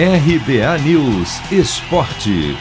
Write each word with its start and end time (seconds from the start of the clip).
RBA 0.00 0.78
News 0.84 1.40
Esporte. 1.50 2.56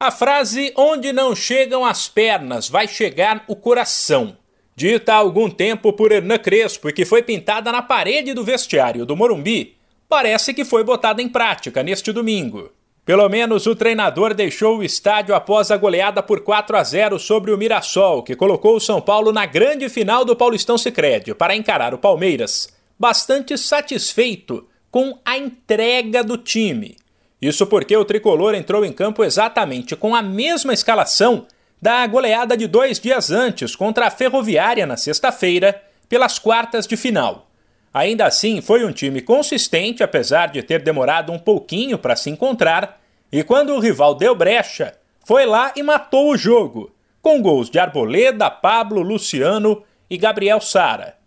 A 0.00 0.10
frase 0.10 0.72
onde 0.76 1.12
não 1.12 1.36
chegam 1.36 1.86
as 1.86 2.08
pernas 2.08 2.68
vai 2.68 2.88
chegar 2.88 3.44
o 3.46 3.54
coração. 3.54 4.36
Dita 4.74 5.12
há 5.12 5.16
algum 5.18 5.48
tempo 5.48 5.92
por 5.92 6.10
Hernan 6.10 6.38
Crespo 6.38 6.88
e 6.88 6.92
que 6.92 7.04
foi 7.04 7.22
pintada 7.22 7.70
na 7.70 7.82
parede 7.82 8.34
do 8.34 8.42
vestiário 8.42 9.06
do 9.06 9.14
Morumbi, 9.14 9.76
parece 10.08 10.52
que 10.52 10.64
foi 10.64 10.82
botada 10.82 11.22
em 11.22 11.28
prática 11.28 11.80
neste 11.84 12.10
domingo. 12.10 12.72
Pelo 13.04 13.28
menos 13.28 13.64
o 13.64 13.76
treinador 13.76 14.34
deixou 14.34 14.78
o 14.78 14.82
estádio 14.82 15.36
após 15.36 15.70
a 15.70 15.76
goleada 15.76 16.20
por 16.20 16.40
4 16.40 16.76
a 16.76 16.82
0 16.82 17.20
sobre 17.20 17.52
o 17.52 17.56
Mirassol, 17.56 18.24
que 18.24 18.34
colocou 18.34 18.74
o 18.74 18.80
São 18.80 19.00
Paulo 19.00 19.32
na 19.32 19.46
grande 19.46 19.88
final 19.88 20.24
do 20.24 20.34
Paulistão 20.34 20.76
Sicredi 20.76 21.32
para 21.32 21.54
encarar 21.54 21.94
o 21.94 21.98
Palmeiras, 21.98 22.76
bastante 22.98 23.56
satisfeito 23.56 24.66
com 24.90 25.18
a 25.24 25.36
entrega 25.36 26.24
do 26.24 26.36
time. 26.36 26.96
Isso 27.40 27.66
porque 27.66 27.96
o 27.96 28.04
tricolor 28.04 28.54
entrou 28.54 28.84
em 28.84 28.92
campo 28.92 29.22
exatamente 29.22 29.94
com 29.94 30.14
a 30.14 30.22
mesma 30.22 30.72
escalação 30.72 31.46
da 31.80 32.04
goleada 32.06 32.56
de 32.56 32.66
dois 32.66 32.98
dias 32.98 33.30
antes 33.30 33.76
contra 33.76 34.06
a 34.06 34.10
Ferroviária 34.10 34.86
na 34.86 34.96
sexta-feira, 34.96 35.80
pelas 36.08 36.38
quartas 36.38 36.86
de 36.86 36.96
final. 36.96 37.48
Ainda 37.94 38.26
assim, 38.26 38.60
foi 38.60 38.84
um 38.84 38.92
time 38.92 39.20
consistente, 39.20 40.02
apesar 40.02 40.48
de 40.48 40.62
ter 40.62 40.82
demorado 40.82 41.32
um 41.32 41.38
pouquinho 41.38 41.98
para 41.98 42.16
se 42.16 42.30
encontrar, 42.30 43.00
e 43.30 43.42
quando 43.42 43.74
o 43.74 43.78
rival 43.78 44.14
deu 44.14 44.34
brecha, 44.34 44.94
foi 45.24 45.46
lá 45.46 45.72
e 45.76 45.82
matou 45.82 46.30
o 46.30 46.36
jogo, 46.36 46.90
com 47.22 47.40
gols 47.40 47.70
de 47.70 47.78
Arboleda, 47.78 48.50
Pablo, 48.50 49.02
Luciano 49.02 49.82
e 50.08 50.16
Gabriel 50.16 50.60
Sara. 50.60 51.17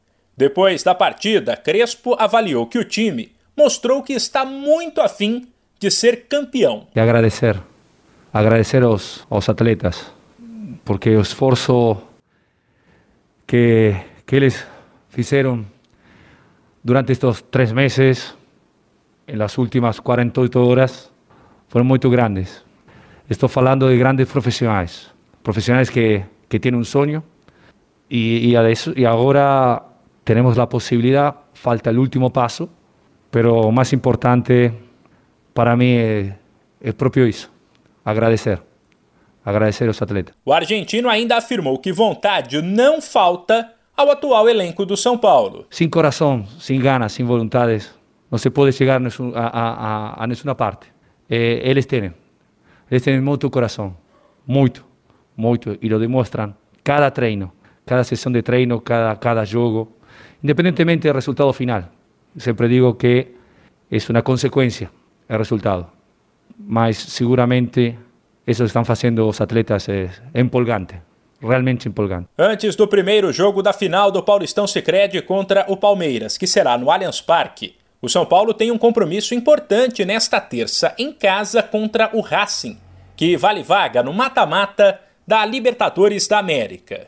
Depois 0.41 0.81
da 0.81 0.95
partida, 0.95 1.55
Crespo 1.55 2.16
avaliou 2.18 2.66
que 2.66 2.80
o 2.80 2.84
time 2.84 3.32
mostrou 3.55 4.02
que 4.02 4.13
está 4.13 4.44
muito 4.44 4.99
afim 4.99 5.48
de 5.80 5.91
ser 5.91 6.26
campeão. 6.27 6.88
E 6.96 6.99
agradecer, 6.99 7.62
agradecer 8.34 8.82
aos, 8.82 9.24
atletas, 9.48 10.12
porque 10.84 11.15
o 11.15 11.21
esforço 11.21 12.02
que, 13.46 13.96
que 14.26 14.35
eles 14.35 14.65
fizeram 15.10 15.63
durante 16.84 17.12
estos 17.12 17.43
tres 17.52 17.71
meses, 17.71 18.35
en 19.27 19.37
las 19.37 19.60
últimas 19.60 20.02
48 20.02 20.65
horas, 20.65 21.12
fueron 21.68 21.85
muy 21.85 21.99
grandes. 21.99 22.65
Estoy 23.30 23.48
hablando 23.58 23.87
de 23.87 23.96
grandes 23.96 24.27
profesionales, 24.27 25.12
profesionales 25.43 25.91
que, 25.91 26.26
que 26.49 26.60
tienen 26.60 26.80
un 26.80 26.85
sueño 26.85 27.24
y, 28.10 28.52
y, 28.52 28.55
y 28.96 29.05
ahora 29.05 29.90
tenemos 30.32 30.55
la 30.55 30.70
posibilidad, 30.70 31.35
falta 31.54 31.90
el 31.90 31.99
último 31.99 32.32
paso, 32.32 32.70
pero 33.29 33.70
más 33.70 33.91
importante 33.91 34.71
para 35.54 35.76
mí 35.76 35.98
es, 35.98 36.34
es 36.79 36.93
propio 36.93 37.26
eso, 37.26 37.49
agradecer. 38.05 38.62
Agradecer 39.43 39.90
aos 39.90 40.02
atletas. 40.02 40.34
O 40.46 40.54
argentino 40.54 41.09
ainda 41.09 41.35
afirmou 41.35 41.79
que 41.79 41.91
vontade 41.91 42.62
não 42.62 43.02
falta 43.02 43.74
ao 43.98 44.09
atual 44.09 44.48
elenco 44.48 44.85
do 44.85 44.96
São 44.96 45.18
Paulo. 45.18 45.65
Sem 45.70 45.90
coração, 45.90 46.46
sem 46.59 46.79
ganas, 46.79 47.12
sem 47.12 47.26
vontades, 47.26 47.93
não 48.29 48.37
se 48.37 48.49
pode 48.49 48.71
chegar 48.71 49.02
a, 49.02 49.46
a, 49.46 50.24
a, 50.24 50.27
nenhuma 50.27 50.55
parte. 50.55 50.87
Eh, 51.29 51.59
eles 51.62 51.85
têm, 51.85 52.13
eles 52.90 53.04
têm 53.04 53.20
muito 53.20 53.49
coração, 53.49 53.98
muito, 54.48 54.85
muito, 55.35 55.77
e 55.82 55.90
lo 55.90 55.99
demonstram 55.99 56.55
cada 56.85 57.12
treino, 57.12 57.52
cada 57.85 58.05
sessão 58.05 58.32
de 58.32 58.41
treino, 58.41 58.79
cada, 58.79 59.13
cada 59.18 59.43
jogo, 59.43 59.98
independentemente 60.43 61.07
do 61.07 61.13
resultado 61.13 61.53
final. 61.53 61.84
Sempre 62.37 62.67
digo 62.70 62.95
que 62.95 63.27
é 63.91 63.97
uma 64.09 64.22
consequência 64.22 64.89
o 65.29 65.38
resultado, 65.38 65.88
mas 66.57 66.97
seguramente 66.97 67.97
isso 68.45 68.63
estão 68.63 68.84
fazendo 68.84 69.28
os 69.28 69.39
atletas 69.39 69.88
é, 69.90 70.09
é 70.34 70.41
empolgante 70.41 70.96
realmente 71.41 71.88
empolgante. 71.88 72.28
Antes 72.38 72.75
do 72.75 72.88
primeiro 72.88 73.34
jogo 73.34 73.62
da 73.62 73.74
final 73.74 74.12
do 74.12 74.22
Paulistão 74.22 74.68
Sicredi 74.68 75.22
contra 75.22 75.66
o 75.68 75.75
Palmeiras, 75.75 76.38
que 76.38 76.46
será 76.46 76.78
no 76.78 76.91
Allianz 76.91 77.19
Parque, 77.19 77.75
o 78.01 78.09
São 78.09 78.25
Paulo 78.25 78.53
tem 78.53 78.72
um 78.72 78.78
compromisso 78.78 79.34
importante 79.34 80.06
nesta 80.06 80.40
terça 80.40 80.94
em 80.97 81.12
casa 81.12 81.62
contra 81.62 82.09
o 82.13 82.22
Racing, 82.22 82.78
que 83.16 83.35
vale 83.38 83.63
vaga 83.63 84.01
no 84.01 84.13
mata-mata 84.13 85.00
da 85.28 85.46
Libertadores 85.46 86.28
da 86.28 86.40
América. 86.40 87.07